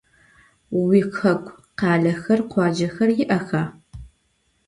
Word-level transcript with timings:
Vuixeku 0.75 1.51
khalexer, 1.79 2.39
khuacexer 2.51 3.09
yi'exa? 3.17 3.61